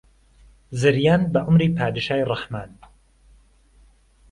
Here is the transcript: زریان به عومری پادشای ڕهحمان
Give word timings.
زریان 0.81 1.21
به 1.31 1.39
عومری 1.45 1.69
پادشای 1.79 2.23
ڕهحمان 2.29 2.69